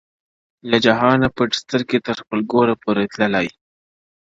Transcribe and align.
له 0.69 0.77
جهانه 0.85 1.27
پټي 1.35 1.57
سترګي 1.61 1.99
تر 2.07 2.15
خپل 2.21 2.39
ګوره 2.51 2.73
پوري 2.81 3.05
تللای- 3.13 3.47